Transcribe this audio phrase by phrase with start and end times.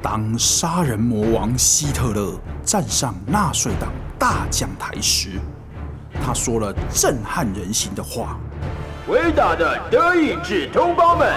[0.00, 2.32] 当杀人魔王希特勒
[2.64, 5.40] 站上纳粹党大讲台时，
[6.24, 8.38] 他说了震撼人心的话
[9.10, 11.28] ：“伟大的德意志同胞们，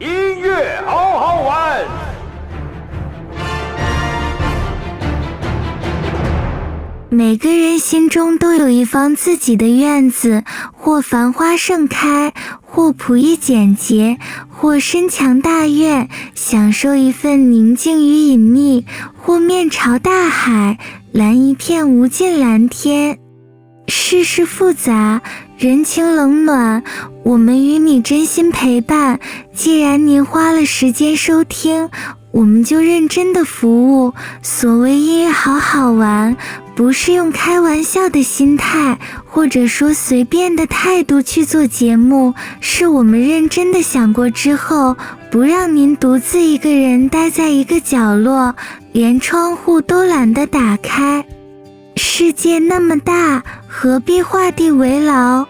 [0.00, 1.84] 音乐好好玩。”
[7.12, 12.32] 每个人心中都有一方自己的院子，或繁花盛开，
[12.62, 14.16] 或朴逸简洁，
[14.48, 18.84] 或深墙大院，享受一份宁静与隐秘；
[19.20, 20.78] 或面朝大海，
[21.10, 23.18] 蓝一片无尽蓝天。
[23.88, 25.20] 世事复杂，
[25.58, 26.84] 人情冷暖，
[27.24, 29.18] 我们与你真心陪伴。
[29.52, 31.90] 既然您花了时间收听，
[32.30, 34.14] 我们就认真的服务。
[34.42, 36.36] 所谓音乐好好玩，
[36.80, 44.96] 不是用开玩笑的心态，或者说随便的态度去做节目，是我们认真的想过之后，
[45.30, 48.54] 不让您独自一个人待在一个角落，
[48.92, 51.22] 连窗户都懒得打开。
[51.96, 55.44] 世界那么大，何必画地为牢？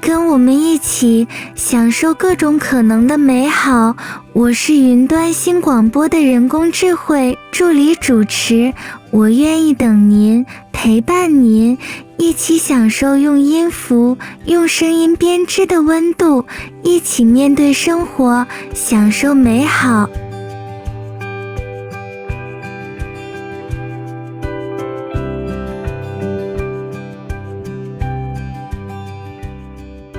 [0.00, 3.96] 跟我们一起享受各种可能的美好。
[4.34, 8.74] 我是云端新广播的人工智慧助理主持，
[9.14, 11.78] 我愿意等您，陪伴您，
[12.18, 16.44] 一起享受用音符、用声音编织的温度，
[16.82, 20.10] 一起面对生活，享受美好。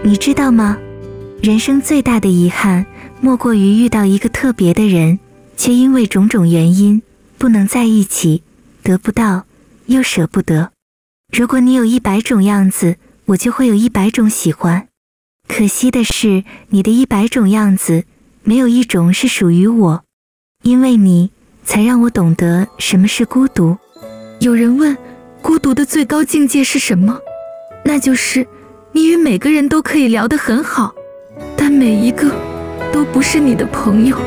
[0.02, 0.78] 你知道吗？
[1.42, 2.86] 人生最大的遗憾，
[3.20, 5.20] 莫过于遇到一个特别的人，
[5.58, 7.02] 却因为种种原因
[7.38, 8.42] 不能在一起，
[8.86, 9.48] 得不到
[9.88, 10.72] 又舍不得。
[11.36, 14.88] 如果你有一百种样子，我就会有一百种喜欢。
[15.48, 18.04] 可惜的是，你的一百种样子，
[18.44, 20.04] 没有一种是属于我，
[20.62, 21.32] 因为你
[21.64, 23.76] 才让我懂得什么是孤独。
[24.40, 24.96] 有人问，
[25.42, 27.20] 孤独的最高境界是什么？
[27.84, 28.48] 那就是。
[28.92, 30.96] 你与每个人都可以聊得很好，
[31.58, 32.32] 但每一个
[32.94, 34.18] 都不是你的朋友。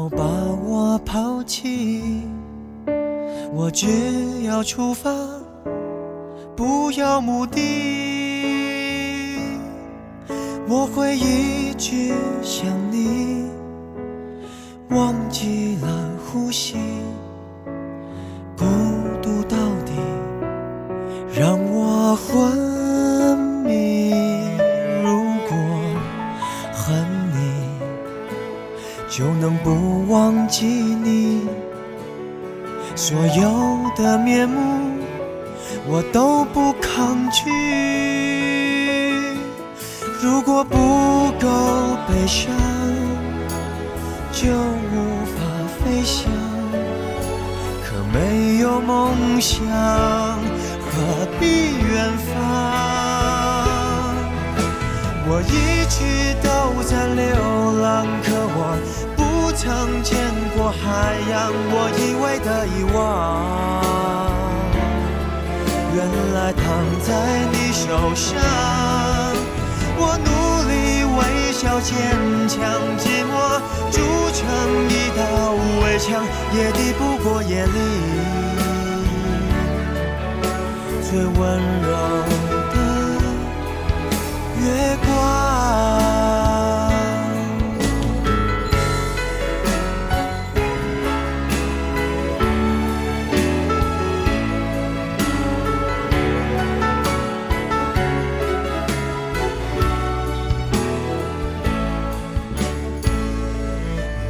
[0.00, 0.24] 后把
[0.64, 2.22] 我抛弃。
[3.52, 5.10] 我只要出发，
[6.56, 7.60] 不要目的。
[10.66, 13.44] 我会一直想你，
[14.88, 16.78] 忘记了呼吸，
[18.56, 18.64] 孤
[19.20, 19.92] 独到底
[21.38, 24.49] 让我昏迷。
[29.10, 31.48] 就能不忘记你，
[32.94, 34.60] 所有的面目
[35.88, 37.50] 我都不抗拒。
[40.22, 40.76] 如果不
[41.40, 41.48] 够
[42.06, 42.54] 悲伤，
[44.30, 45.42] 就无法
[45.80, 46.30] 飞翔。
[47.82, 53.19] 可没有梦想，何必远方？
[55.32, 57.22] 我一直都在流
[57.80, 58.74] 浪，可我
[59.14, 59.20] 不
[59.52, 60.18] 曾见
[60.56, 61.54] 过海洋。
[61.70, 62.98] 我以为的遗忘，
[65.94, 65.98] 原
[66.34, 66.66] 来躺
[66.98, 67.08] 在
[67.52, 68.26] 你手上。
[70.02, 70.28] 我努
[70.66, 70.74] 力
[71.14, 71.18] 微
[71.52, 71.94] 笑，坚
[72.48, 72.58] 强，
[72.98, 74.02] 寂寞筑
[74.34, 74.42] 成
[74.90, 75.20] 一道
[75.84, 76.26] 围墙，
[76.56, 77.78] 也抵不过夜里
[81.08, 81.38] 最温
[81.82, 81.88] 柔
[84.62, 84.66] 月
[85.06, 85.10] 光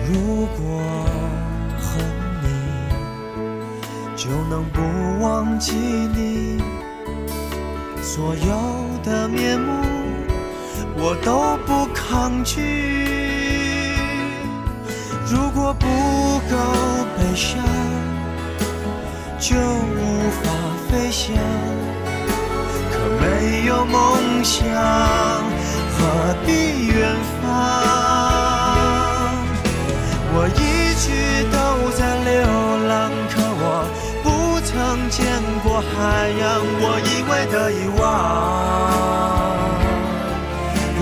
[0.09, 1.05] 如果
[1.77, 1.89] 恨
[2.43, 2.47] 你
[4.17, 4.81] 就能不
[5.25, 6.63] 忘记你
[8.01, 8.60] 所有
[11.11, 12.63] 我都不抗拒。
[15.27, 15.85] 如果不
[16.49, 16.55] 够
[17.19, 17.59] 悲伤，
[19.37, 20.47] 就无法
[20.87, 21.35] 飞翔。
[22.93, 23.99] 可没有梦
[24.45, 24.63] 想，
[25.91, 25.99] 何
[26.47, 26.95] 必远
[27.43, 27.51] 方？
[30.33, 31.11] 我一直
[31.51, 32.39] 都在流
[32.87, 33.63] 浪，可我
[34.23, 34.31] 不。
[34.63, 34.77] 曾
[35.11, 35.27] 见
[35.65, 38.01] 过海洋，我以为的遗忘，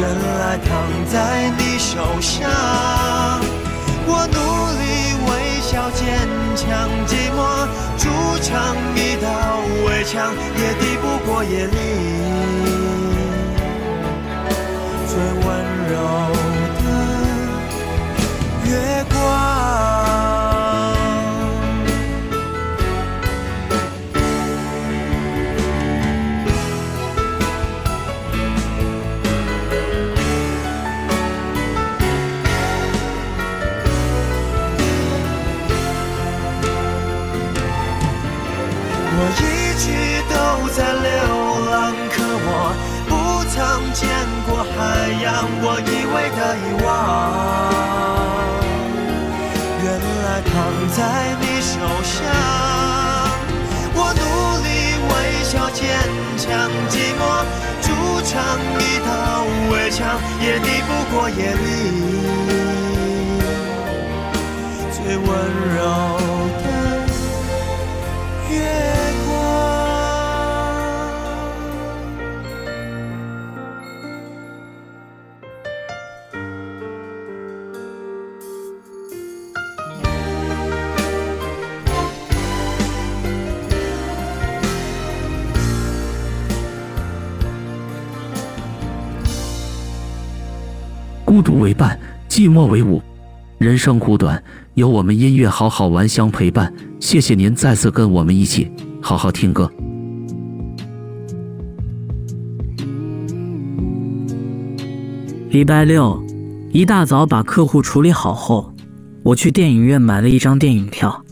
[0.00, 0.02] 原
[0.38, 0.68] 来躺
[1.06, 2.38] 在你手上。
[4.06, 4.38] 我努
[4.78, 4.82] 力
[5.26, 5.30] 微
[5.60, 5.98] 笑，坚
[6.54, 6.66] 强，
[7.06, 7.38] 寂寞
[7.98, 8.04] 筑
[8.40, 8.46] 成
[8.94, 9.26] 一道
[9.84, 11.76] 围墙，也抵不过夜里
[15.08, 15.10] 最
[15.44, 15.46] 温
[15.90, 15.92] 柔
[16.78, 16.86] 的
[18.66, 18.70] 月
[19.10, 19.37] 光。
[46.54, 46.86] 遗忘，
[49.82, 49.86] 原
[50.24, 50.52] 来躺
[50.96, 50.98] 在
[51.40, 51.70] 你手
[52.02, 52.14] 上。
[53.94, 54.20] 我努
[54.62, 54.66] 力
[55.08, 55.10] 微
[55.44, 55.80] 笑坚
[56.36, 56.46] 强，
[56.88, 57.20] 寂寞
[57.82, 57.86] 筑
[58.24, 58.30] 成
[58.78, 59.08] 一道
[59.70, 61.66] 围墙，也抵不过夜里
[64.92, 65.26] 最温
[65.76, 66.17] 柔。
[91.68, 92.00] 为伴，
[92.30, 93.02] 寂寞为伍。
[93.58, 94.42] 人生苦短，
[94.72, 96.72] 有我们音乐好好玩相陪伴。
[96.98, 98.72] 谢谢您再次跟我们一起
[99.02, 99.70] 好好听歌。
[105.50, 106.18] 礼拜六
[106.72, 108.72] 一大早把客户处理好后，
[109.22, 111.22] 我去电影院买了一张电影票。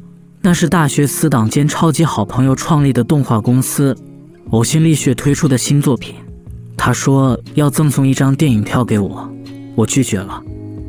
[0.43, 3.97] 那是大学死党兼超级好朋友创立的动画公司
[4.51, 6.15] 呕心沥血推出的新作品。
[6.77, 9.33] 他说要赠送一张电影票给我。
[9.77, 10.43] 我拒绝了，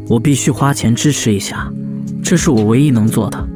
[0.08, 1.70] 我必须花钱支持一下，
[2.24, 3.48] 这是我唯一能做的。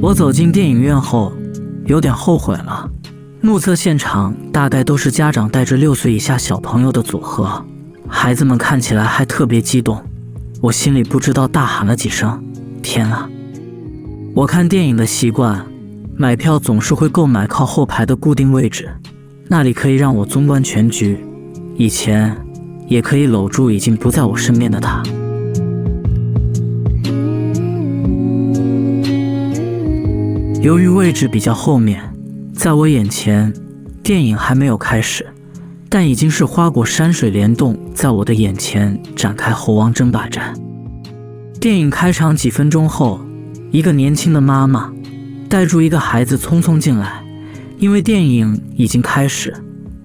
[0.00, 1.32] 我走进电影院后，
[1.86, 2.88] 有点后悔了。
[3.40, 7.64] 目测现场大概都是家长带着六岁以下小朋友的组合，
[8.06, 10.00] 孩子们看起来还特别激动。
[10.64, 12.42] 我心里不知道大喊了几声
[12.80, 13.28] ：“天啊！”
[14.34, 15.62] 我看电影的习惯，
[16.16, 18.88] 买票总是会购买靠后排的固定位置，
[19.46, 21.18] 那里可以让我纵观全局，
[21.76, 22.34] 以前
[22.88, 25.02] 也可以搂住已经不在我身边的他。
[30.62, 32.00] 由于位置比较后面，
[32.54, 33.52] 在我眼前，
[34.02, 35.26] 电影还没有开始。
[35.94, 40.52] 但已经是花果山水帘洞在我的眼前展开猴王争霸战。
[41.60, 43.20] 电影开场几分钟后，
[43.70, 44.92] 一个年轻的妈妈
[45.48, 47.22] 带住一个孩子匆匆进来，
[47.78, 49.54] 因为电影已经开始，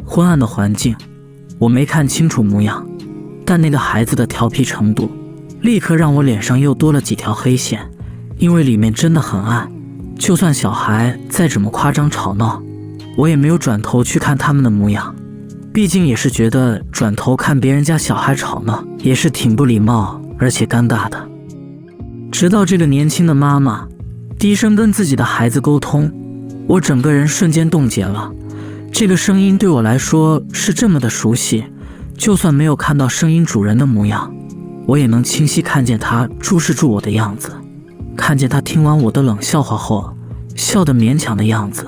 [0.06, 0.96] 昏暗的环境
[1.58, 2.88] 我没看清楚模样，
[3.44, 5.10] 但那个孩子的调皮程度
[5.62, 7.82] 立刻让我脸上又多了几条黑线，
[8.38, 9.68] 因为里面真的很暗，
[10.20, 12.62] 就算小孩再怎么夸张吵闹，
[13.18, 15.16] 我也没有转头去看他们的模样。
[15.72, 21.30] 毕竟也是觉得转头看别人家小孩吵闹也是挺不礼貌，而且尴尬的。
[22.32, 23.88] 直到这个年轻的妈妈
[24.38, 26.12] 低声跟自己的孩子沟通，
[26.68, 28.32] 我整个人瞬间冻结了。
[28.92, 31.66] 这个声音对我来说是这么的熟悉，
[32.18, 34.34] 就算没有看到声音主人的模样，
[34.88, 37.52] 我也能清晰看见他注视住我的样子，
[38.18, 40.14] 看见他听完我的冷笑话后
[40.56, 41.86] 笑得勉强的样子。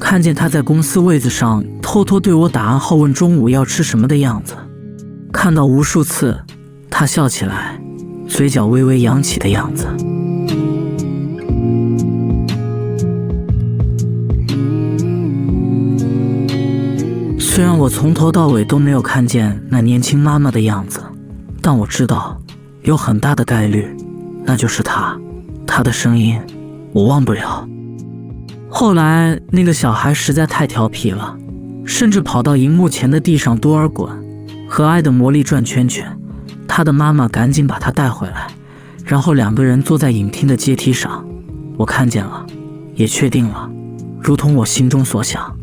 [0.00, 4.54] 看见他在公司位子上偷偷对我打暗号，问中午要吃什么的样子，
[5.32, 6.38] 看到无数次
[6.88, 7.78] 他笑起来，
[8.26, 9.86] 嘴角微微扬起的样子。
[17.38, 21.02] 虽然我从头到尾都没有看见那年轻妈妈的样子，
[21.60, 22.40] 但我知道
[22.82, 23.86] 有很大的概率，
[24.44, 25.18] 那就是她，
[25.66, 26.40] 她的声音
[26.92, 27.68] 我忘不了。
[28.80, 31.36] 后来那个小孩实在太调皮了，
[31.84, 34.08] 甚至跑到荧幕前的地上多尔衮，
[34.68, 36.16] 和爱的魔力转圈圈。
[36.68, 38.46] 他的妈妈赶紧把他带回来，
[39.04, 41.26] 然后两个人坐在影厅的阶梯上。
[41.76, 42.46] 我看见了，
[42.94, 43.68] 也确定了，
[44.22, 45.58] 如同我心中所想。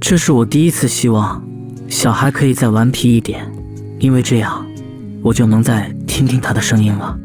[0.00, 1.44] 这是我第一次希望
[1.88, 3.46] 小孩可以再顽皮一点，
[3.98, 4.64] 因为这样
[5.20, 7.18] 我就能再听听他的声音了。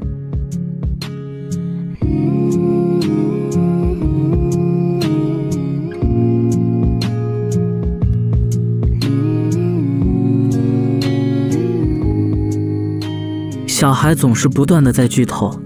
[13.81, 15.59] 小孩总是不断的在剧透，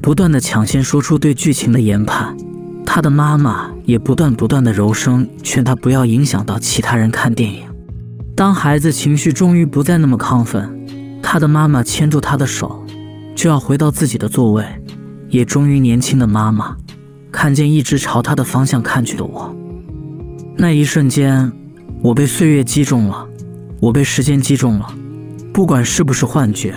[0.00, 2.34] 不断的抢先说出对剧情的研判。
[2.86, 7.64] 他的妈妈也不断不断的柔声劝他不要影响到其他人看电影。
[8.34, 10.66] 当孩子情绪终于不再那么亢奋，
[11.22, 12.82] 他的妈妈牵住他的手，
[13.36, 14.64] 就要回到自己的座位。
[15.28, 16.74] 也终于，年轻的妈妈
[17.30, 19.54] 看见一直朝他的方向看去的我。
[20.56, 21.52] 那一瞬间，
[22.02, 23.28] 我被岁月击中了，
[23.78, 24.90] 我被时间击中了。
[25.52, 26.74] 不管是不是幻觉，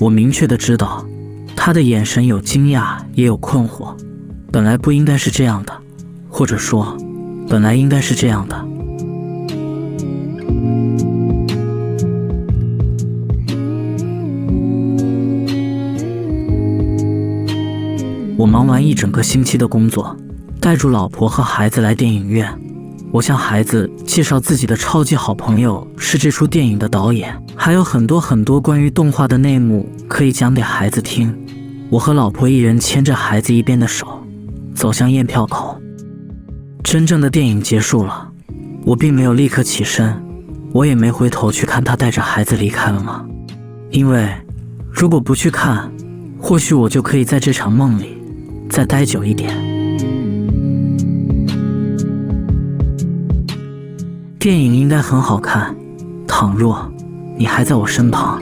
[0.00, 1.04] 我明确的知道，
[1.56, 3.94] 他的眼神有惊讶，也有困惑。
[4.52, 5.72] 本来不应该是这样的，
[6.28, 6.96] 或者说，
[7.48, 8.64] 本来应该是这样的。
[18.36, 20.16] 我忙完一整个星期的工作，
[20.60, 22.48] 带住老婆和孩子来电影院。
[23.10, 31.34] 我向孩子介绍自己的超级好朋友是这出电影的导演，还有很多很多关于动画的内幕可以讲给孩子听。
[31.88, 34.06] 我和老婆一人牵着孩子一边的手，
[34.74, 35.80] 走向验票口。
[36.84, 38.30] 真正的电影结束了，
[38.84, 40.14] 我并没有立刻起身，
[40.72, 43.24] 我也没回头去看他带着孩子离开了吗？
[43.90, 44.28] 因为
[44.92, 45.90] 如果不去看，
[46.38, 48.18] 或许我就可以在这场梦里。
[48.68, 49.77] 再待久一点。
[54.38, 55.74] 电影应该很好看，
[56.28, 56.88] 倘若
[57.36, 58.40] 你还在我身旁。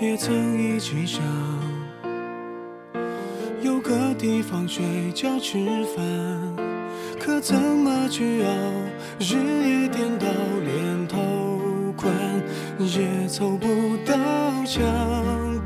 [0.00, 1.22] 也曾一起想，
[3.62, 5.58] 有个地方睡觉吃
[5.96, 6.04] 饭，
[7.18, 8.50] 可怎么去熬？
[9.18, 10.26] 日夜颠倒，
[10.64, 11.18] 连头
[11.96, 12.12] 款
[12.78, 14.14] 也凑不到
[14.66, 14.84] 墙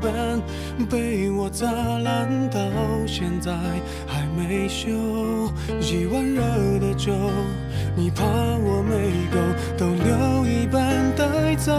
[0.01, 0.41] 板。
[0.89, 2.59] 被我砸烂到
[3.05, 3.51] 现在
[4.07, 4.89] 还没修，
[5.79, 6.41] 一碗热
[6.79, 7.11] 的粥，
[7.95, 9.37] 你怕我没够，
[9.77, 10.80] 都留一半
[11.63, 11.71] 走，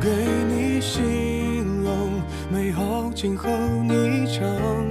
[0.00, 0.10] 给
[0.50, 2.20] 你形容
[2.50, 3.48] 美好今后，
[3.88, 4.44] 你常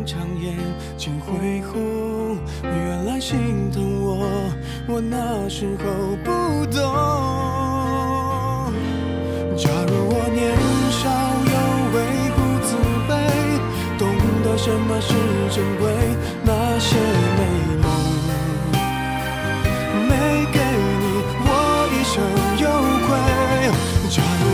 [0.04, 0.58] 常眼
[0.98, 4.26] 睛会红，原来心疼我，
[4.88, 5.86] 我那时候
[6.24, 6.82] 不懂。
[9.56, 10.52] 假如我年
[10.90, 11.06] 少
[11.46, 11.54] 有
[11.94, 11.96] 为
[12.36, 12.70] 不自
[13.08, 13.12] 卑，
[14.00, 14.02] 懂
[14.44, 14.58] 得。
[14.58, 15.14] 什么是
[15.50, 15.90] 珍贵？
[16.44, 16.71] 那
[24.12, 24.51] John.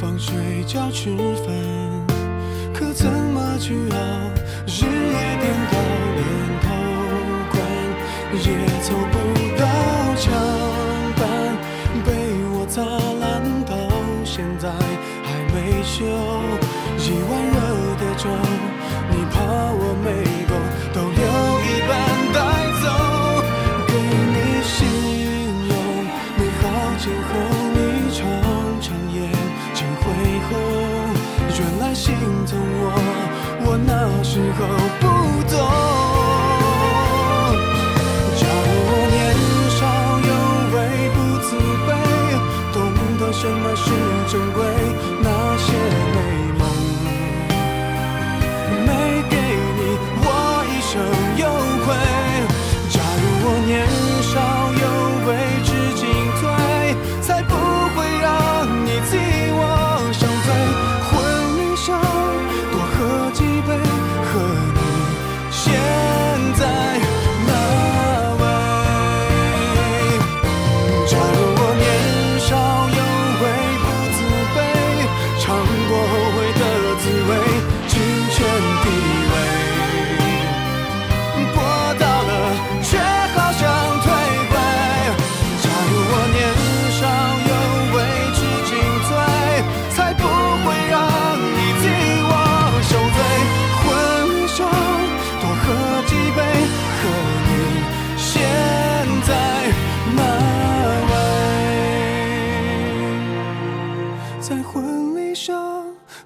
[0.00, 1.54] 方睡觉吃饭，
[2.74, 3.96] 可怎么去熬？
[4.66, 5.74] 日夜颠倒，
[6.16, 6.20] 连
[6.60, 6.64] 头
[7.50, 7.54] 款
[8.44, 8.46] 也
[8.82, 9.14] 凑不
[9.56, 9.64] 到
[10.16, 10.24] 墙
[11.16, 11.24] 板，
[12.04, 12.08] 被
[12.52, 13.24] 我砸烂
[13.64, 13.72] 到
[14.22, 14.68] 现在
[15.24, 16.35] 还没修。
[34.36, 34.66] 时候
[35.00, 35.04] 不
[35.48, 35.56] 懂。
[38.36, 39.16] 假如我年
[39.72, 39.80] 少
[40.28, 40.30] 有
[40.74, 40.76] 为
[41.14, 41.48] 不自
[41.86, 41.88] 卑，
[42.74, 42.76] 懂
[43.18, 43.84] 得什么是
[44.28, 44.60] 珍贵，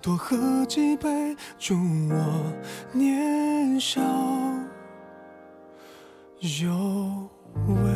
[0.02, 1.74] 多喝几杯，祝
[2.08, 2.52] 我
[2.92, 4.00] 年少
[6.62, 7.28] 有
[7.66, 7.90] 为。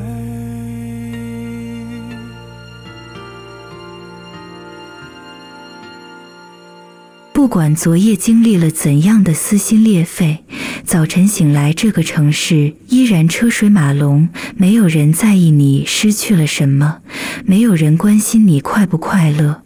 [7.33, 10.45] 不管昨夜经历了怎样的撕心裂肺，
[10.85, 17.01] 早晨醒来，这个城市依然车水马龙，没有人在意你失去了什么，
[17.47, 19.64] 没有人关心你快不快乐。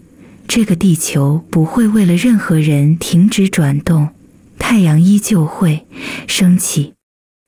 [0.49, 4.09] 这个地球不会为了任何人停止转动，
[4.59, 5.87] 太阳依旧会
[6.27, 6.95] 升起。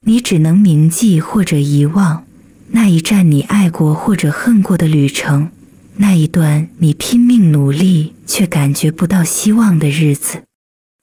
[0.07, 2.25] 你只能铭记或者遗忘
[2.69, 5.51] 那一站你爱过或者恨过的旅程。
[5.97, 10.43] 那一段你拼命努力却感觉不到希望的日子，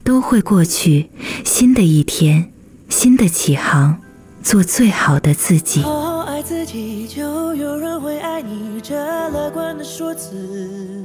[0.03, 1.09] 都会过去。
[1.43, 2.51] 新的一天，
[2.89, 3.99] 新的起航，
[4.43, 5.81] 做最好的自己。
[5.81, 8.79] 好好爱自己，就有人会爱你。
[8.81, 8.95] 这
[9.29, 10.96] 乐观的说辞，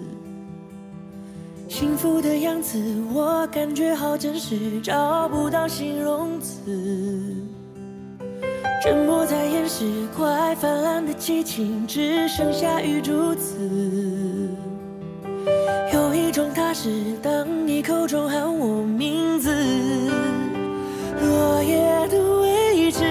[1.73, 2.79] 幸福的样子，
[3.15, 6.71] 我感觉好真实，找不到形容词。
[8.85, 13.57] 沉默在掩饰快泛滥的激情，只剩下雨珠子。
[15.95, 19.51] 有一种踏实，当你口中喊我名字，
[21.23, 23.03] 落叶的位置，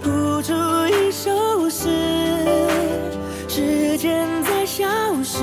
[0.00, 0.52] 谱出
[0.86, 1.88] 一首诗，
[3.48, 4.86] 时间在消
[5.24, 5.42] 失，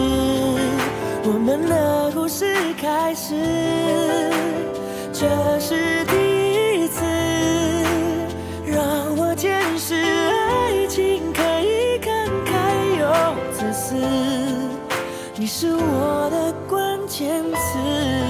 [1.32, 3.36] 我们的故事开始
[5.14, 5.28] 这
[5.60, 7.04] 是第一次
[8.66, 12.10] 让我见识爱情可以慷
[12.48, 13.96] 慨又自私。
[15.36, 18.29] 你是我的关键词。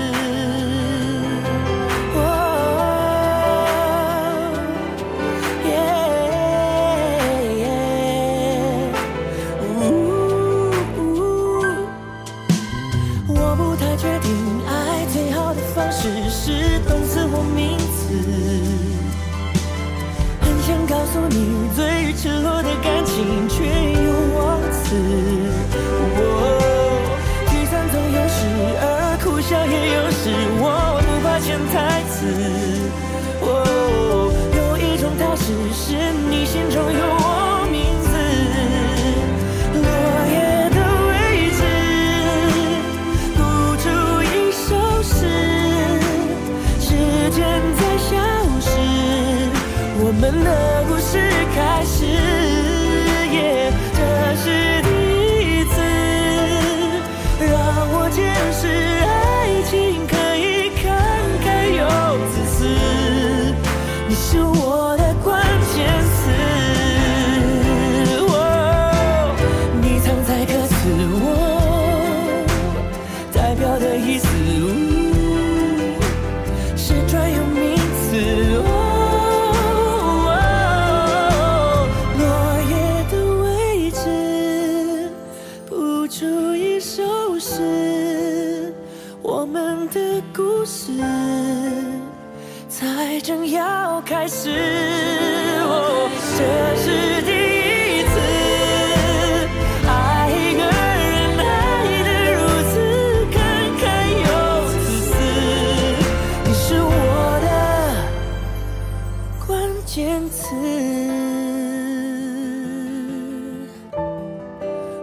[109.91, 110.45] 坚持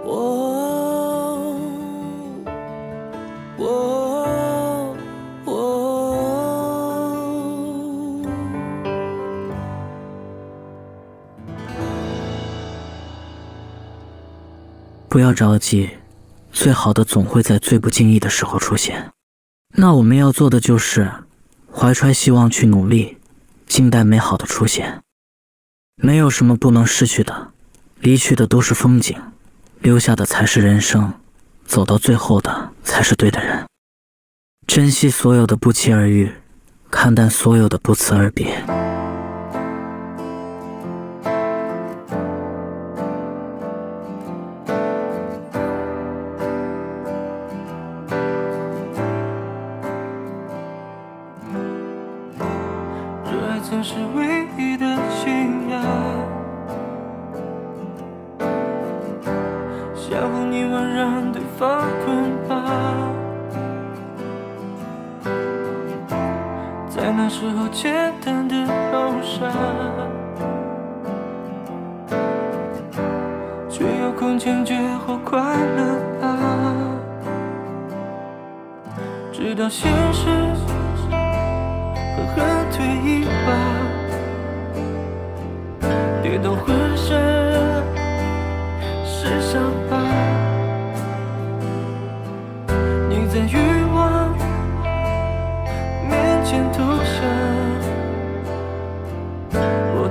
[0.04, 0.54] 我
[15.08, 15.90] 不要着急，
[16.52, 19.10] 最好的总会在最不经意的时候出现。
[19.74, 21.10] 那我们要做的就是
[21.72, 23.15] 怀揣希望去努力，
[23.66, 25.02] 静待美好的出现。
[25.96, 27.52] 没有什么不能失去的，
[28.00, 29.18] 离去的都是风景，
[29.80, 31.12] 留下的才是人生。
[31.66, 33.66] 走到最后的才是对的人。
[34.68, 36.32] 珍惜所有的不期而遇，
[36.90, 38.64] 看淡所有的不辞而别。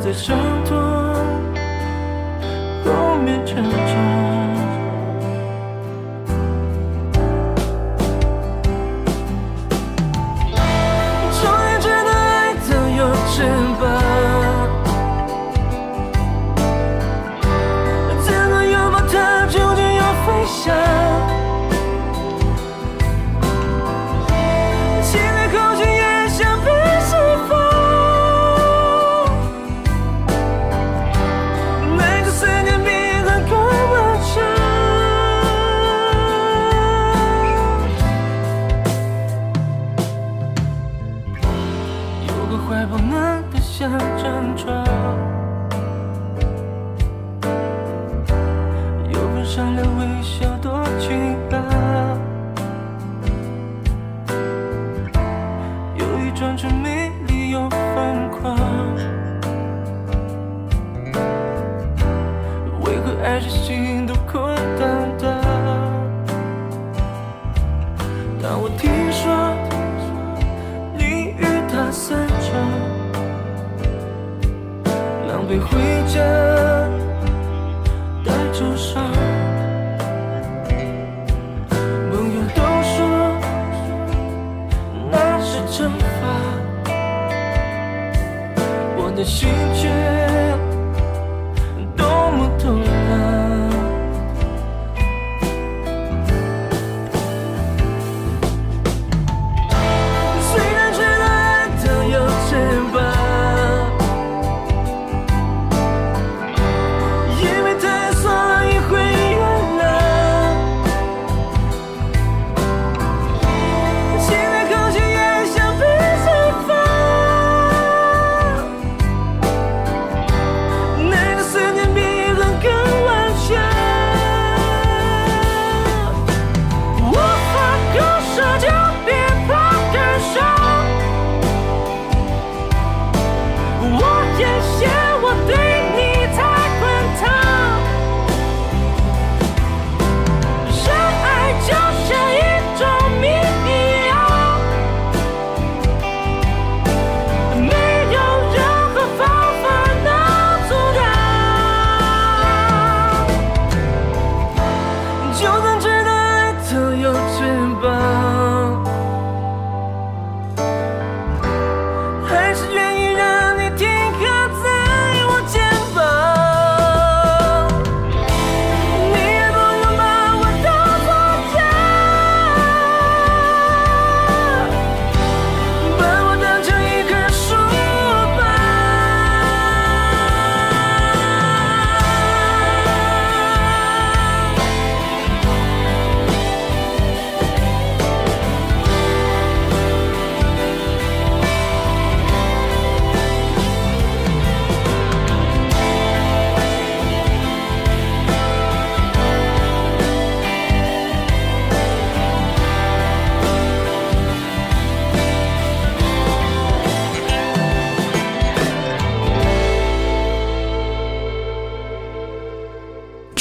[0.06, 0.78] 在伤痛
[2.84, 4.35] 后面成长。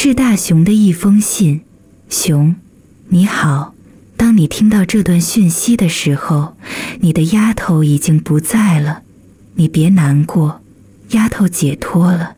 [0.07, 1.63] 是大熊的一封信，
[2.11, 2.57] 熊，
[3.09, 3.75] 你好。
[4.19, 6.59] 当你听到这段讯息的时候，
[7.01, 9.01] 你的丫头已经不在了。
[9.55, 10.61] 你别难过，
[11.13, 12.37] 丫头解脱了。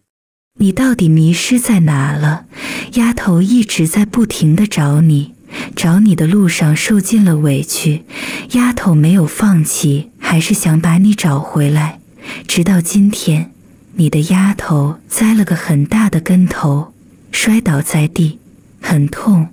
[0.61, 2.45] 你到底迷失在哪了？
[2.93, 5.35] 丫头一直在不停地找你，
[5.75, 8.05] 找你的路上受尽了委屈。
[8.53, 11.99] 丫头没有放弃，还是想把你找回来。
[12.47, 13.51] 直到今天，
[13.95, 16.93] 你的丫头栽了个很大的跟头。
[17.39, 18.39] 摔倒在地，
[18.81, 19.49] 很痛。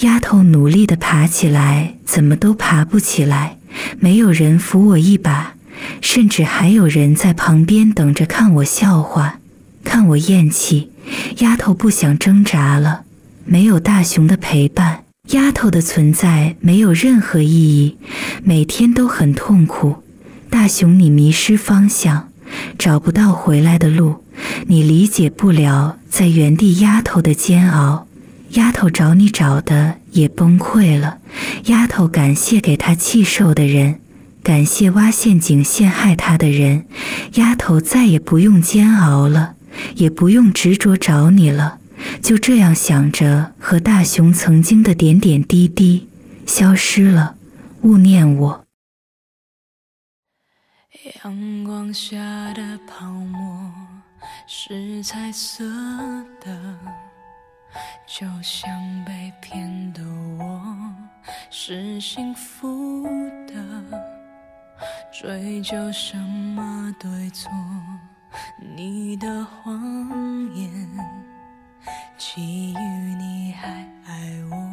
[0.00, 3.56] 丫头努力地爬起来，怎么都爬不起来。
[4.00, 5.54] 没有人扶我一把，
[6.00, 9.38] 甚至还有人在旁边等着看我笑话，
[9.84, 10.90] 看我咽气。
[11.38, 13.02] 丫头不想挣扎了，
[13.44, 17.96] 没有大熊的陪伴，丫头的存在没有任何意义，
[18.42, 20.02] 每天都很痛苦。
[20.50, 22.28] 大熊，你迷失方向，
[22.76, 24.24] 找不到回来的路。
[24.66, 28.06] 你理解不了在原地丫头的煎熬，
[28.50, 31.18] 丫头找你找的也崩溃了，
[31.66, 34.00] 丫头感谢给她气受的人，
[34.42, 36.86] 感谢挖陷阱陷害她的人。
[37.34, 39.54] 丫头再也不用煎熬了，
[39.96, 41.78] 也不用执着找你了。
[42.22, 46.08] 就这样想着和大雄曾经的点点滴滴，
[46.46, 47.36] 消失了，
[47.82, 48.64] 勿念我。
[51.22, 53.70] 阳光下的泡沫
[54.52, 55.64] 是彩色
[56.40, 56.76] 的，
[58.04, 58.68] 就像
[59.04, 60.02] 被骗的
[60.40, 60.92] 我
[61.50, 63.06] 是幸福
[63.46, 63.54] 的，
[65.12, 67.48] 追究什么对错？
[68.58, 70.68] 你的谎言。
[72.18, 73.68] 基于你还
[74.04, 74.69] 爱我，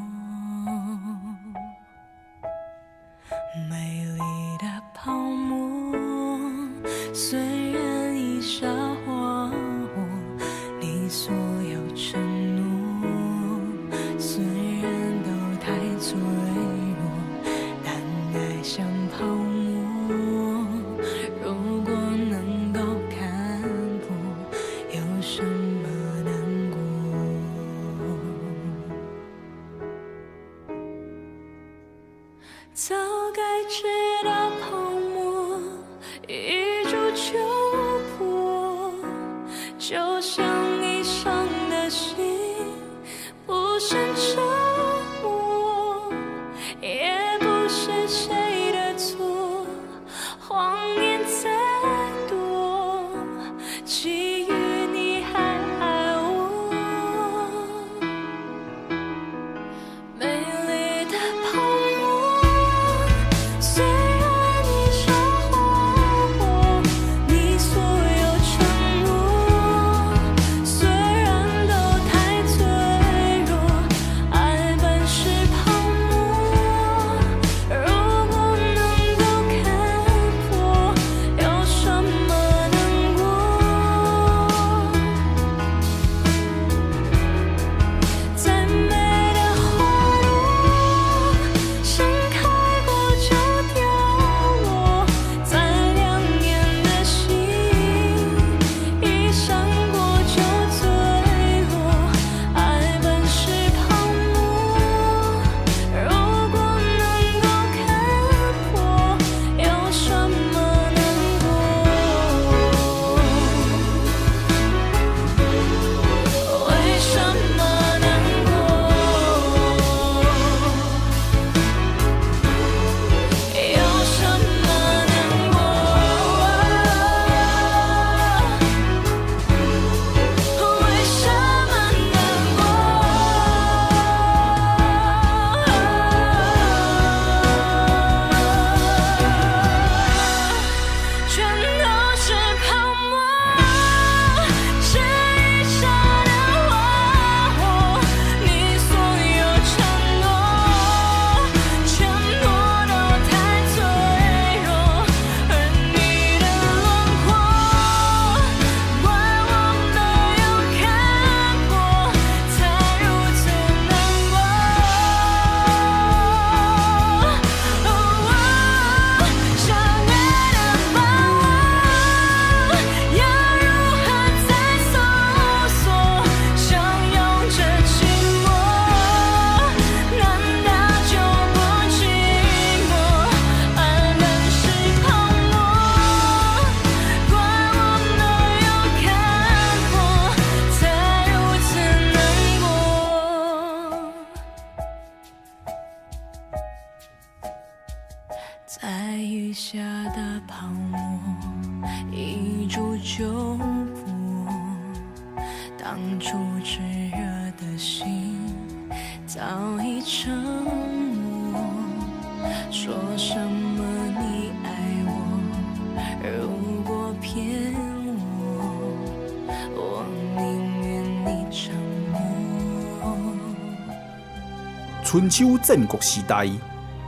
[225.09, 226.45] 春秋战国时代。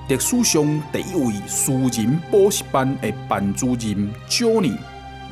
[0.07, 4.77] 历史上第一位私人补习班的班主任 Johnny，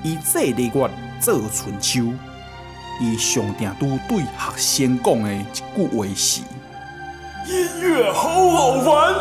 [0.03, 2.11] 以这个月做春秋，
[2.99, 6.41] 伊上定都对学生讲的一句话是：
[7.47, 9.15] 音乐好好玩。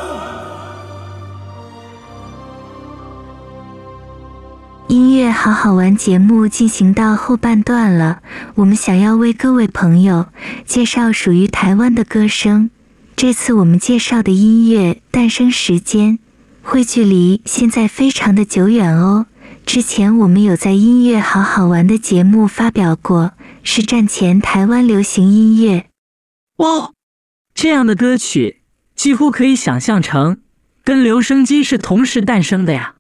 [4.88, 8.22] 音乐好好玩节目进行到后半段了，
[8.56, 10.26] 我们想要为各位朋友
[10.64, 12.70] 介绍属于台湾的歌声。
[13.16, 16.18] 这次我们介绍的音乐诞生时间
[16.62, 19.24] 会距离现在非常的久远哦。
[19.64, 25.86] 之前我们有在音乐好好玩的节目发表过，是战前台湾流行音乐。
[26.58, 26.92] 哇，
[27.54, 28.60] 这样的歌曲
[28.94, 30.42] 几乎可以想象成
[30.84, 32.96] 跟留声机是同时诞生的呀。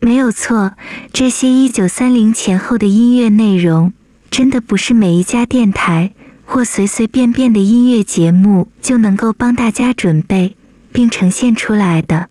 [0.00, 0.74] 没有错，
[1.12, 3.92] 这些一九三零前后的音乐内容，
[4.28, 6.12] 真的不是每一家电台
[6.44, 10.56] 或随随便便的音乐节目就能够帮大家准备
[10.92, 12.28] 并呈现出来的。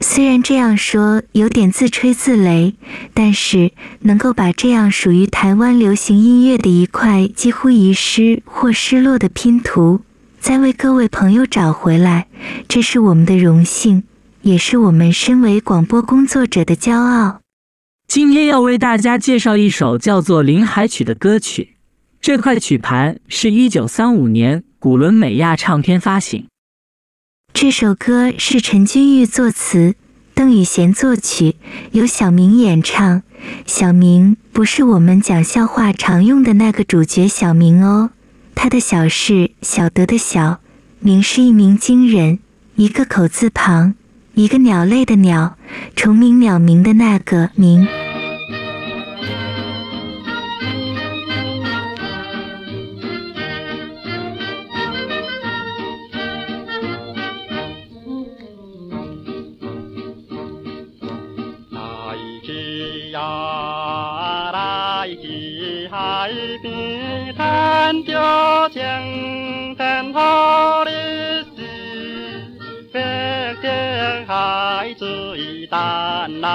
[0.00, 2.74] 虽然这样说有点自吹自擂，
[3.12, 10.02] 但是能够把这样属于台湾流行音乐的一块几乎遗失或失落的拼图，
[10.38, 12.28] 再为各位朋友找回来，
[12.68, 14.04] 这是我们的荣幸，
[14.42, 17.40] 也是我们身为广播工作者的骄傲。
[18.06, 21.74] 今天要为大家介绍一首叫做《临海曲》的歌曲，
[22.20, 26.46] 这块曲盘是一九三五年古伦美亚唱片发行。
[27.52, 29.94] 这首歌是陈君玉作词，
[30.34, 31.54] 邓雨贤作曲，
[31.92, 33.22] 由小明演唱。
[33.66, 38.10] 小明不是我们讲笑话常用的那个主角小明哦，
[38.54, 40.60] 他的小是小德的小，
[40.98, 42.40] 明是一鸣惊人，
[42.74, 43.94] 一个口字旁，
[44.34, 45.56] 一个鸟类的鸟，
[45.94, 47.86] 虫鸣鸟鸣的那个鸣。
[68.04, 69.04] เดี๋ยวฉัน
[69.76, 75.02] เ子
[75.40, 75.66] 一
[76.28, 76.46] น难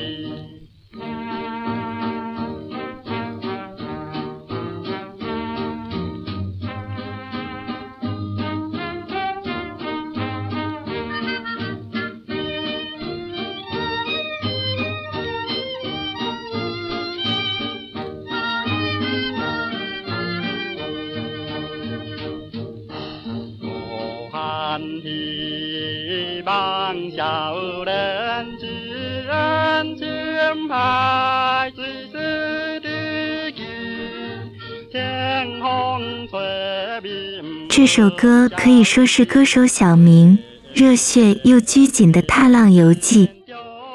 [37.69, 40.39] 这首歌可以说是歌手小明
[40.73, 43.29] 热血又拘谨的踏浪游记。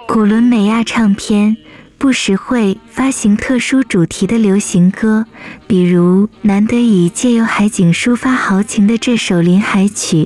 [0.06, 1.56] 古伦美亚唱片
[1.98, 5.26] 不时会发行特殊主题的流行歌，
[5.66, 10.24] 比如难得以借由海景抒发豪情的这首《临海曲》，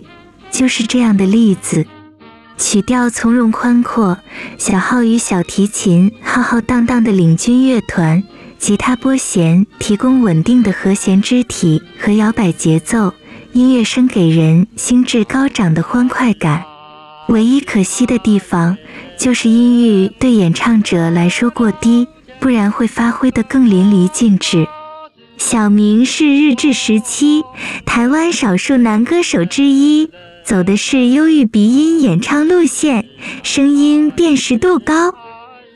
[0.51, 1.87] 就是这样的例子。
[2.59, 4.19] 曲调从容宽阔，
[4.57, 8.23] 小号与小提琴浩浩荡荡的领军乐团，
[8.59, 13.13] 吉他拨弦提供稳定的和弦肢体和摇摆节奏。
[13.53, 16.65] 音乐声给人兴致高涨的欢快感，
[17.29, 18.77] 唯一可惜的地方
[19.19, 22.07] 就是音域对演唱者来说过低，
[22.39, 24.67] 不然会发挥得更淋漓尽致。
[25.39, 27.45] 小明是日治时期
[27.85, 30.11] 台湾少数男歌手之一，
[30.47, 33.05] 走的是忧郁鼻音演唱路线，
[33.43, 35.13] 声音辨识度高。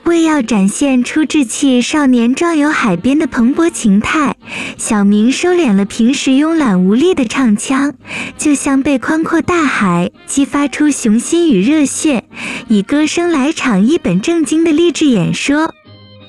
[0.05, 4.37] 为要展现出稚气少年壮游海边的蓬勃情态，
[4.79, 7.95] 小明收敛了平时慵懒无力的唱腔，
[8.39, 12.23] 就像被宽阔大海激发出雄心与热血，
[12.69, 15.75] 以歌声来场一本正经的励志演说。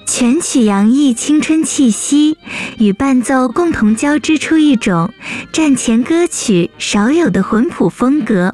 [0.05, 2.37] 全曲洋溢青春气息，
[2.77, 5.13] 与伴奏共同交织出一种
[5.51, 8.53] 战前歌曲少有的魂谱风格。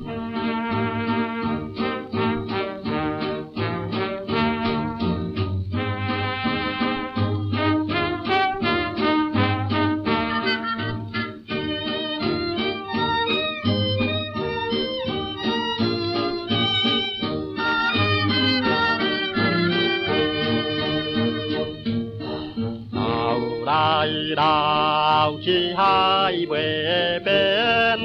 [24.35, 27.97] 老去海未变，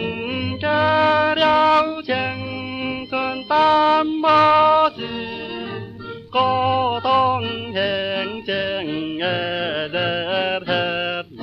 [0.61, 0.67] 割
[1.35, 2.15] 了青
[3.09, 5.03] 春淡薄子，
[6.31, 6.39] 鼓
[7.03, 7.43] 动
[7.73, 10.71] 轻轻的热血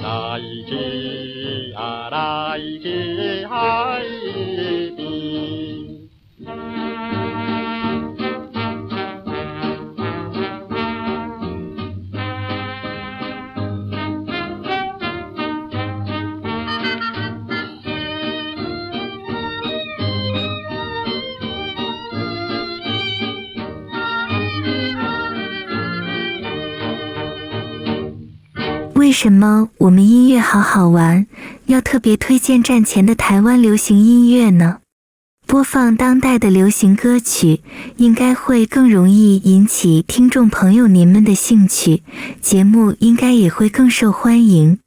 [0.01, 4.18] 来去啊来去海边。
[29.09, 31.25] 为什么我们音乐好好玩，
[31.65, 34.81] 要特别推荐战前的台湾流行音乐呢？
[35.47, 37.61] 播放当代的流行歌曲，
[37.97, 42.03] 应该会更容易引起听众朋友您们的兴趣，
[42.39, 44.77] 节目应该也会更受欢迎。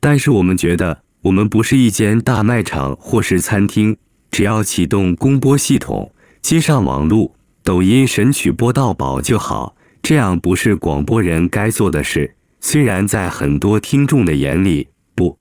[0.00, 3.98] 但是我们觉得，我们不是一间大卖场或是餐厅，
[4.30, 9.76] 只要启动公播系统，接上网路，抖音神曲播到饱就好。
[10.00, 12.36] 这样不是广播人该做的事。
[12.60, 15.38] 虽然在很多听众的眼里，不，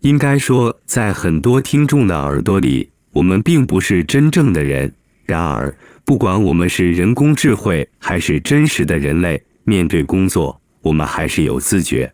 [0.00, 2.90] 应该说在很多听众的耳朵里。
[3.12, 4.94] 我们并不是真正的人，
[5.24, 12.12] 然而，不管我们是人工智慧还是真实的人类，面对工作，我们还是有自觉。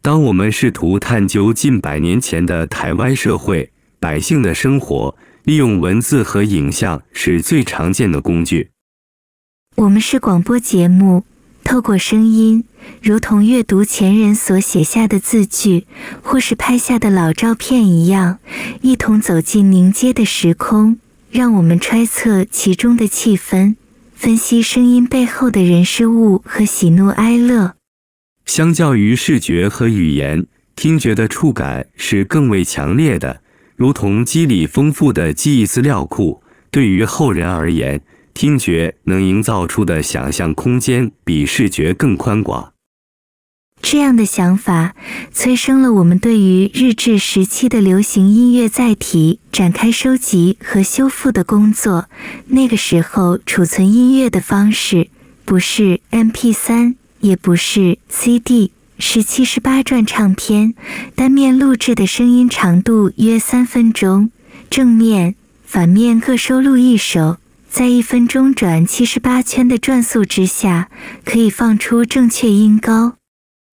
[0.00, 8.70] 当我们试图探究近百年前的台湾社会百姓的生活，利用文字和影像是最常见的工具。
[9.76, 11.24] 我们是广播节目。
[11.64, 12.64] 透过声音，
[13.02, 15.86] 如同阅读前人所写下的字句，
[16.22, 18.38] 或是拍下的老照片一样，
[18.80, 20.98] 一同走进凝结的时空，
[21.30, 23.76] 让我们揣测其中的气氛，
[24.14, 27.74] 分析声音背后的人事物和喜怒哀乐。
[28.46, 33.42] 相较于视觉和语言，听觉的触感是更为强烈的，
[33.76, 36.42] 如同肌理丰富的记忆资料库。
[36.72, 38.00] 对于后人而言，
[38.40, 42.72] 听觉能营造出的想象空间比视觉更宽广。
[43.82, 44.94] 这样的想法
[45.30, 52.08] 催生了我们对于日治时期的流行音乐载体展开收集和修复的工作。
[52.46, 55.08] 那个时候储存音乐的方式
[55.44, 60.72] 不是 MP3，也不是 CD，是七十八转唱片，
[61.14, 64.30] 单面录制的声音长度约三分钟，
[64.70, 67.36] 正面、反面各收录一首。
[67.70, 70.90] 在一分钟转七十八圈的转速之下，
[71.24, 73.14] 可以放出正确音高。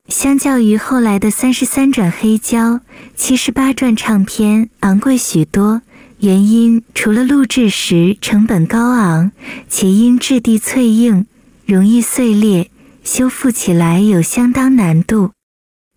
[0.07, 2.81] 相较于后来的三十三转黑胶，
[3.15, 5.81] 七十八转唱片昂贵许多。
[6.19, 9.31] 原因除了录制时成本高昂，
[9.67, 11.25] 且因质地脆硬，
[11.65, 12.69] 容易碎裂，
[13.03, 15.31] 修复起来有相当难度。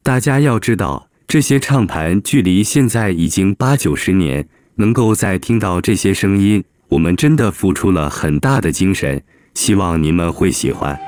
[0.02, 6.64] 大家要知道，这些唱盘距离现在已经八九十年，能够再听到这些声音。
[6.90, 9.22] 我们真的付出了很大的精神，
[9.54, 10.98] 希望你们会喜欢。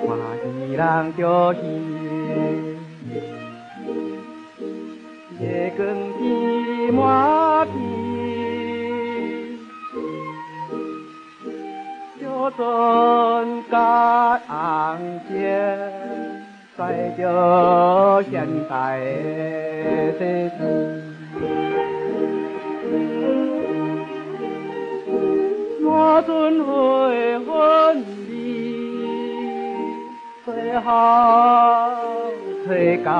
[0.00, 0.08] 我
[0.66, 0.82] 一人
[1.16, 1.20] 着
[1.52, 1.60] 戏，
[5.38, 5.44] 夜
[5.76, 5.80] 光
[6.18, 6.24] 天
[6.94, 6.98] 满
[7.68, 7.76] 地，
[12.18, 12.58] 就算
[13.70, 13.74] 甲
[14.48, 14.50] 红
[15.28, 15.38] 线，
[16.78, 16.80] 载
[17.18, 17.20] 着
[18.30, 18.32] 现
[18.66, 18.72] 代
[20.18, 20.20] 的
[20.56, 20.58] 世。
[26.10, 28.00] 我准会恨
[28.30, 28.32] 你，
[30.42, 30.88] 最后
[32.64, 33.12] 吹干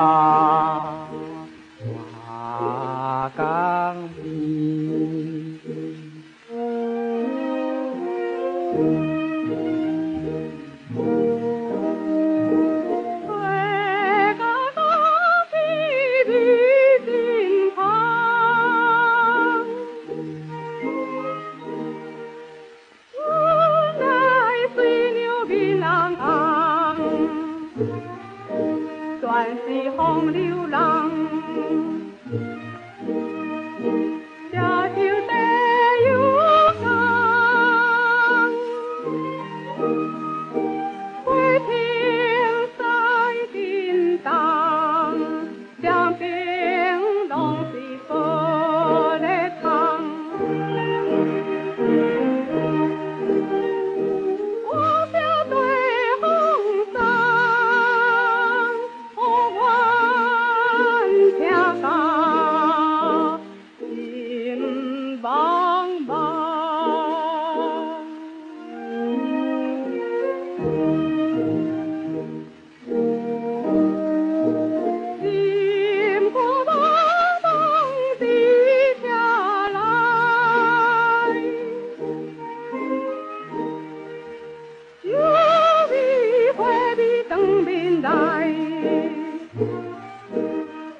[2.25, 4.09] 花岗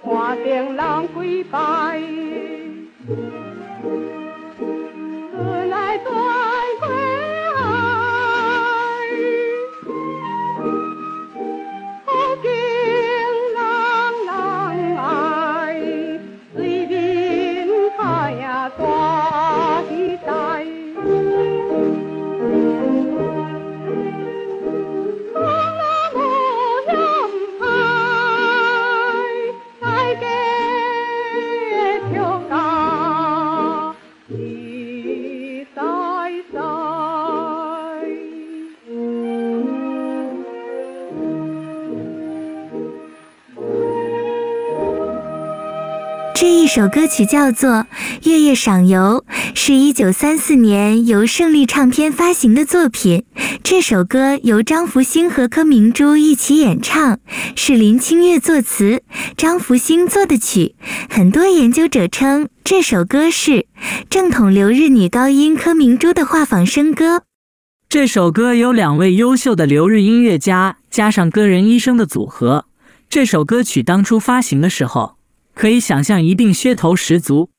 [0.01, 1.78] 花店人归房。
[46.89, 47.69] 歌曲叫做
[48.23, 49.23] 《月夜赏游》，
[49.53, 53.23] 是一九三四年由胜利唱片发行的作品。
[53.63, 57.19] 这首歌由张福兴和柯明珠一起演唱，
[57.55, 59.03] 是林清月作词，
[59.37, 60.75] 张福兴作的曲。
[61.09, 63.67] 很多研究者称这首歌是
[64.09, 67.21] 正统留日女高音柯明珠的画舫声歌。
[67.87, 72.65] 这首歌由两位优秀的留日音乐家加上歌人医生的组合。
[73.09, 75.15] 这首歌曲当初发行的时候，
[75.59, 77.49] 可以想象，一定噱头十足。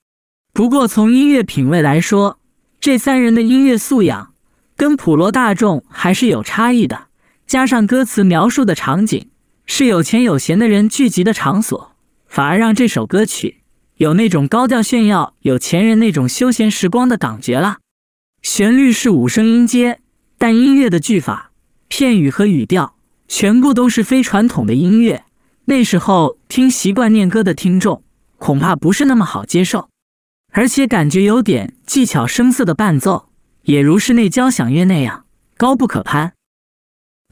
[0.54, 2.38] 不过，从音乐品味来说，
[2.80, 4.32] 这三人的音乐素养
[4.74, 7.08] 跟普罗大众还是有差异的。
[7.46, 9.28] 加上歌词描述的场景
[9.66, 11.94] 是有钱有闲的人聚集的场所，
[12.26, 13.58] 反而让这首歌曲
[13.96, 17.80] 有那种高调炫耀有钱人那种休闲时光的感觉了。
[18.40, 20.00] 旋律是五声音阶，
[20.38, 21.50] 但音乐的句法、
[21.88, 22.94] 片语和语调
[23.28, 25.24] 全部都是非传统的音乐。
[25.70, 28.02] 那时候听习惯念歌的听众，
[28.38, 29.88] 恐怕不是那么好接受，
[30.50, 33.28] 而且感觉有点技巧声色的伴奏，
[33.62, 36.32] 也如室内交响乐那样高不可攀。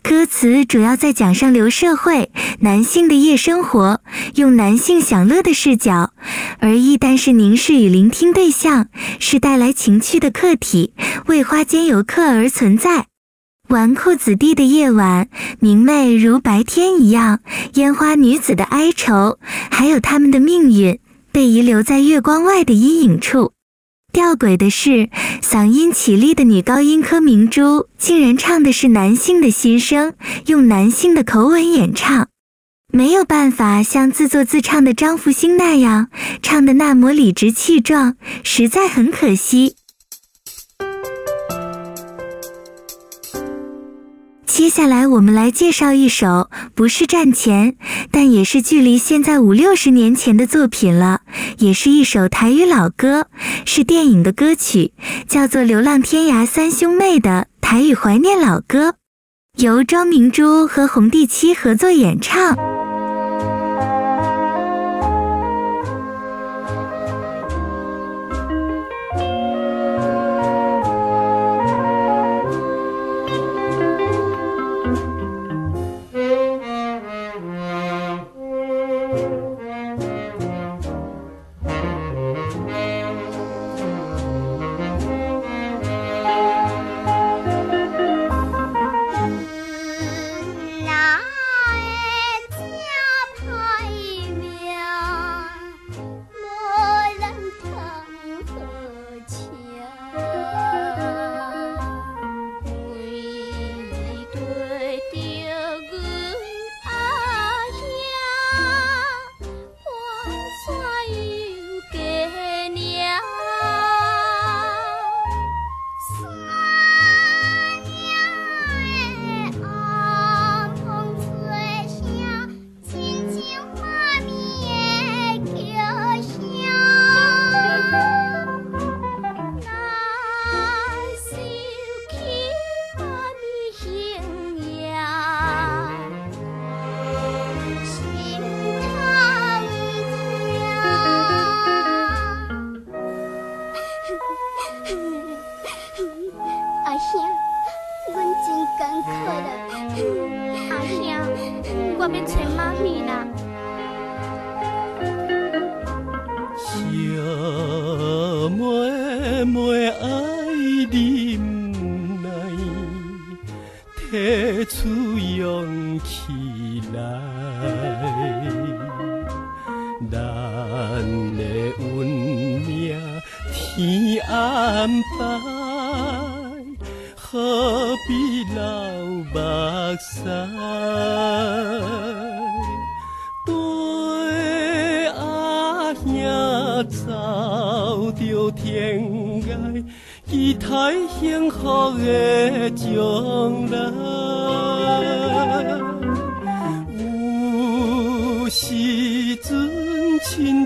[0.05, 2.31] 歌词主要在讲上流社会
[2.61, 4.01] 男性的夜生活，
[4.37, 6.13] 用男性享乐的视角，
[6.61, 10.95] 而一旦是凝视与聆听对象，是带来情趣的客体，
[11.27, 13.09] 为花间游客而存在。
[13.69, 15.29] 纨绔子弟的夜晚，
[15.61, 17.39] 明媚如白天一样；
[17.75, 19.39] 烟花女子的哀愁，
[19.71, 20.99] 还有她们的命运，
[21.31, 23.53] 被遗留在月光外的阴影处。
[24.11, 25.11] 吊诡的是，
[25.43, 30.15] 嗓音绮丽的女高音柯明珠，竟然唱的是男性的心声，
[30.47, 32.29] 用男性的口吻演唱，
[32.91, 36.09] 没有办法像自作自唱的张福兴那样
[36.41, 39.77] 唱的那么理直气壮，实在很可惜。
[44.59, 47.77] 接下来我们来介绍一首不是战前，
[48.11, 51.21] 但也是距离现在五六十年前的作品了，
[51.59, 53.29] 也是一首台语老歌，
[53.65, 54.95] 是电影的歌曲，
[55.29, 58.97] 叫做《流浪天涯三兄妹》的台语怀念老歌，
[59.59, 62.78] 由庄明珠和洪地七合作演唱。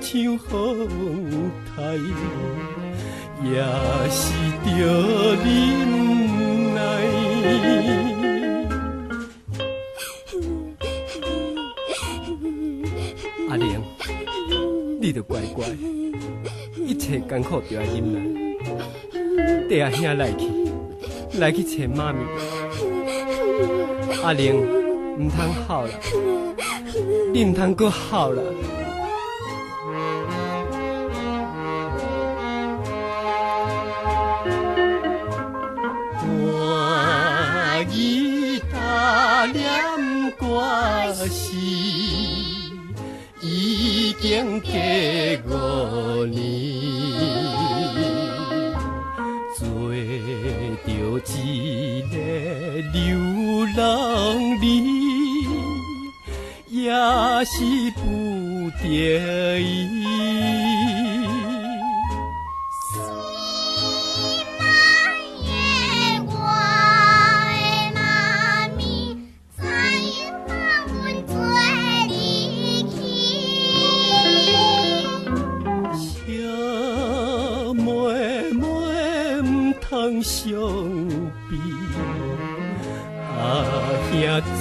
[0.01, 0.89] 亲像风
[1.75, 1.97] 台，
[3.45, 3.63] 也
[4.11, 4.33] 是
[4.65, 4.69] 着
[5.45, 5.45] 忍
[6.75, 6.81] 耐。
[13.49, 13.83] 阿玲，
[15.01, 15.65] 你着乖乖，
[16.77, 18.21] 一切艰苦就要忍耐。
[19.69, 20.47] 弟阿兄来去，
[21.39, 22.19] 来去找妈咪。
[24.23, 24.55] 阿玲，
[25.19, 25.91] 唔通哭了，
[27.33, 28.43] 你唔通搁哭了。
[44.43, 45.53] 已经过
[46.21, 46.43] 五年。
[51.35, 52.17] 一个
[52.93, 53.01] 流
[53.77, 55.47] 浪你，
[56.69, 56.91] 也
[57.45, 57.55] 是
[57.97, 58.01] 不
[58.83, 59.92] 得已。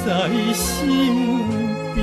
[0.06, 0.88] 在身
[1.94, 2.02] 边。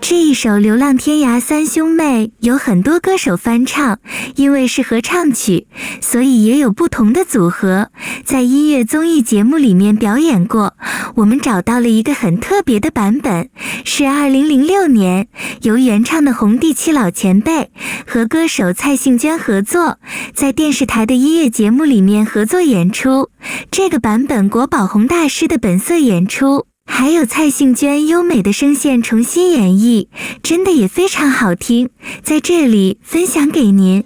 [0.00, 3.98] 这一首《流浪天涯三兄妹》有很多歌手翻唱，
[4.36, 5.66] 因为是合唱曲，
[6.02, 7.90] 所以也有不同的组合
[8.24, 10.74] 在音乐综艺节目里面表演过。
[11.14, 13.48] 我们找到了一个很特别的版本，
[13.84, 15.28] 是2006年
[15.62, 17.70] 由原唱的红地七老前辈
[18.06, 19.98] 和歌手蔡幸娟合作，
[20.34, 23.30] 在电视台的音乐节目里面合作演出。
[23.70, 26.66] 这个版本国宝红大师的本色演出。
[26.84, 30.08] 还有蔡幸娟优美的声线重新演绎，
[30.42, 31.88] 真的也非常好听，
[32.24, 34.02] 在这里分享给您。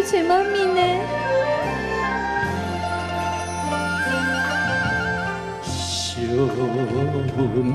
[0.00, 0.80] 不起，妈咪呢？
[5.62, 7.68] 小妹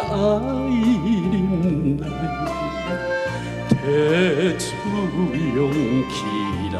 [0.00, 0.10] 爱
[1.30, 1.34] 忍
[1.98, 2.02] 耐，
[3.68, 3.70] 提
[4.56, 4.64] 出
[5.54, 5.60] 勇
[6.08, 6.14] 气
[6.72, 6.76] 来，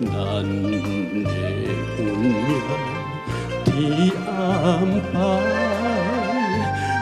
[0.00, 0.10] 咱
[0.46, 0.70] 的
[1.98, 2.38] 运命
[3.64, 3.70] 天
[4.28, 4.30] 安
[5.12, 5.14] 排，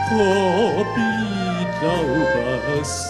[0.09, 0.11] 何
[0.95, 0.97] 必
[1.83, 3.10] 流目屎？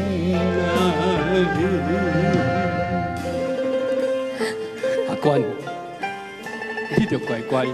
[7.27, 7.65] 乖乖，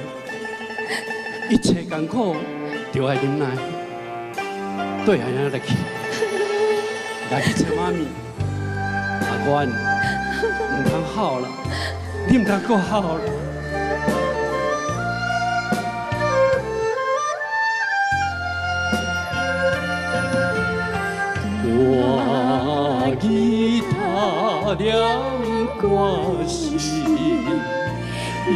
[1.50, 2.36] 一切艰苦
[2.92, 3.46] 就爱忍耐，
[5.06, 5.50] 对阿娘
[7.32, 8.06] 来去找妈咪。
[9.30, 11.48] 阿关，唔通好了，
[12.30, 13.22] 你唔通过好了。
[21.80, 24.88] 我吉他两
[25.80, 26.78] 挂心，
[28.50, 28.52] 已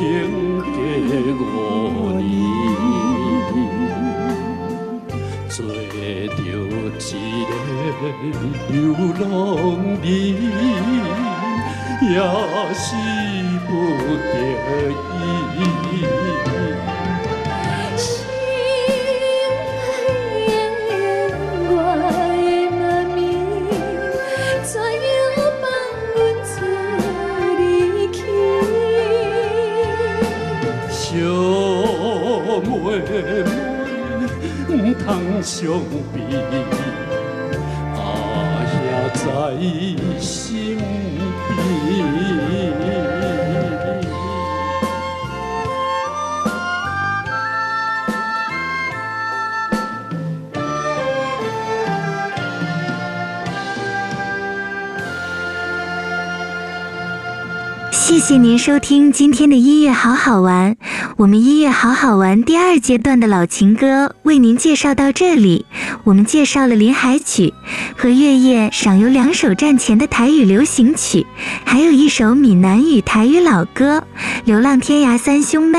[0.00, 0.02] 经
[1.38, 1.40] 过
[1.88, 2.22] 五年，
[5.48, 8.02] 做着一个
[8.68, 8.72] 流
[9.20, 9.22] 浪
[10.02, 10.04] 人，
[12.02, 12.14] 也
[12.74, 12.84] 是
[13.68, 13.70] 不
[14.18, 14.30] 得
[14.90, 16.00] 已。
[35.04, 35.80] 通相
[36.14, 36.20] 比，
[37.96, 37.98] 阿
[38.70, 38.72] 兄
[39.14, 39.20] 在
[40.20, 40.80] 身边。
[57.90, 60.76] 谢谢您收听今天的音乐好好玩，
[61.22, 65.64] 我们音乐好好玩第二阶段的老情歌为您介绍到这里。
[66.02, 67.54] 我们介绍了临海曲
[67.96, 71.24] 和月夜赏有两首战前的台语流行曲，
[71.64, 73.98] 还有一首闽南语台语老歌
[74.44, 75.78] 《流浪天涯三兄妹》，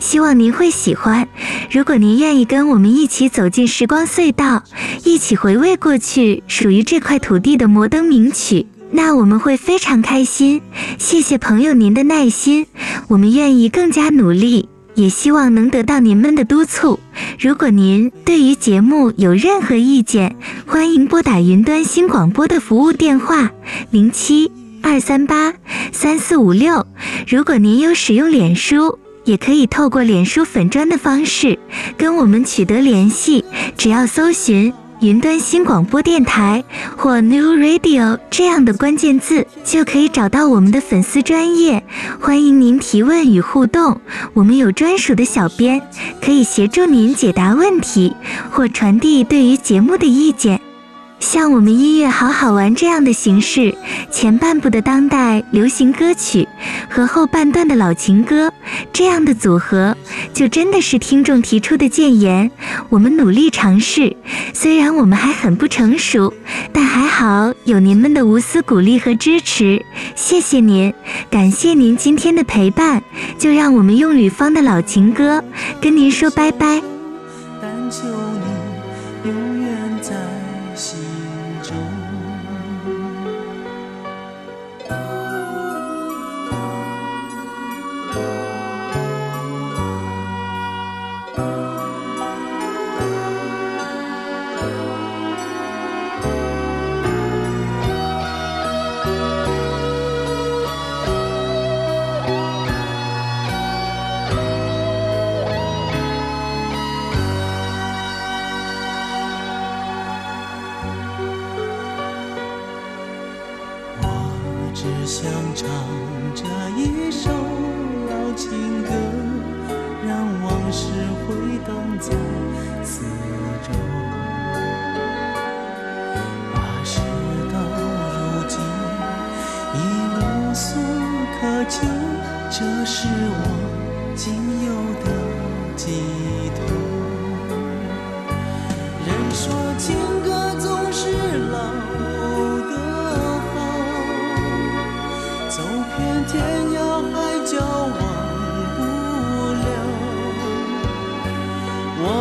[0.00, 1.28] 希望您会喜欢。
[1.70, 4.64] 如果您愿意跟我们一起走进时光隧道，
[5.04, 8.66] 一起回味过去属于这块土地的摩登名曲。
[8.90, 10.60] 那我们会非常开心，
[10.98, 12.66] 谢谢朋友您的耐心，
[13.06, 16.98] 我们愿意更加努力，也希望能得到您们的督促。
[17.38, 20.36] 如果您对于节目有任何意见，
[20.66, 23.50] 欢迎拨打云端新广播的服务电话
[23.90, 24.50] 零七
[24.82, 25.54] 二三八
[25.92, 26.86] 三四五六。
[27.28, 31.58] 如果您有使用脸书，也可以透过脸书粉砖的方式
[31.96, 33.44] 跟我们取得联系，
[33.76, 34.72] 只要搜寻。
[35.00, 36.62] 云端新广播电台
[36.94, 41.82] 或 New Radio 这样的关键字就可以找到我们的粉丝专业，
[42.20, 43.98] 欢迎您提问与互动，
[44.34, 45.80] 我们有专属的小编
[46.22, 48.14] 可以协助您解答问题
[48.50, 50.60] 或传递对于节目的意见。
[51.20, 53.74] 像我们音乐好好玩这样的形式，
[54.10, 56.48] 前半部的当代流行歌曲
[56.88, 58.52] 和后半段的老情歌
[58.92, 59.96] 这样的组合，
[60.32, 62.50] 就真的是听众提出的建言，
[62.88, 64.16] 我们努力尝试。
[64.54, 66.32] 虽然我们还很不成熟，
[66.72, 69.84] 但还好有您们的无私鼓励和支持，
[70.16, 70.92] 谢谢您，
[71.30, 73.02] 感谢您今天的陪伴。
[73.38, 75.44] 就让我们用吕方的老情歌
[75.80, 76.82] 跟您说拜拜。
[77.60, 78.08] 但求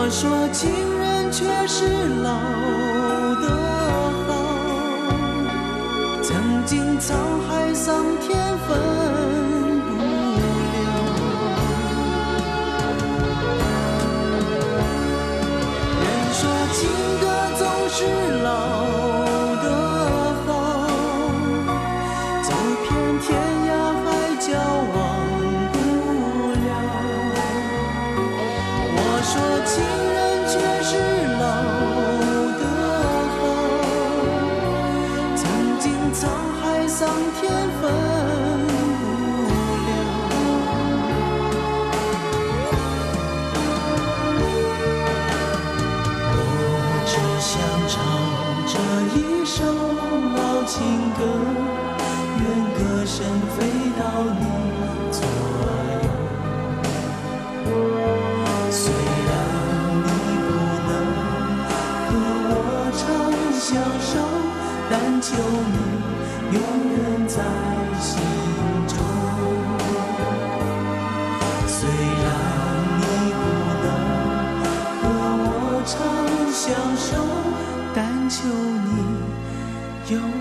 [0.10, 1.86] 说情人却是
[2.24, 2.34] 老
[3.42, 3.48] 的
[4.26, 4.34] 好。
[6.24, 7.14] 曾经沧
[7.48, 8.49] 海桑田
[51.20, 51.26] 歌
[52.40, 52.44] 愿
[52.76, 53.18] 歌声
[53.58, 53.58] 飞
[54.00, 54.02] 到
[54.40, 54.42] 你
[55.12, 55.20] 左
[56.04, 56.08] 右，
[58.72, 58.80] 虽
[59.28, 59.30] 然
[60.06, 60.08] 你
[60.46, 60.50] 不
[60.88, 60.90] 能
[62.08, 62.10] 和
[62.48, 62.54] 我
[62.96, 62.98] 长
[63.60, 63.68] 相
[64.00, 64.12] 守，
[64.90, 64.92] 但
[65.22, 65.28] 求
[65.74, 65.78] 你
[66.56, 66.58] 永
[66.96, 66.98] 远
[67.28, 67.36] 在
[68.00, 68.08] 心
[68.88, 68.92] 中。
[71.68, 71.78] 虽
[72.24, 72.26] 然
[72.98, 73.04] 你
[73.36, 73.38] 不
[73.84, 73.86] 能
[75.02, 75.04] 和
[75.44, 75.48] 我
[75.86, 75.92] 长
[76.50, 76.66] 相
[76.96, 77.10] 守，
[77.94, 77.98] 但
[78.30, 78.38] 求
[78.86, 78.88] 你
[80.16, 80.39] 永。